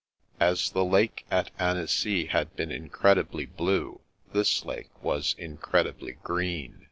[0.39, 4.01] As the lake at Annecy had been incredibly blue,
[4.33, 6.79] this lake was incredibly green.